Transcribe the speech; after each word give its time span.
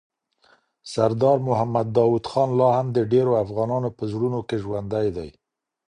سردار 0.91 1.37
محمد 1.49 1.87
داود 1.95 2.25
خان 2.31 2.49
لا 2.59 2.69
هم 2.77 2.87
د 2.95 2.97
ډېرو 3.11 3.31
افغانانو 3.43 3.89
په 3.97 4.03
زړونو 4.11 4.39
کي 4.47 4.57
ژوندی 4.63 5.07
دی. 5.17 5.29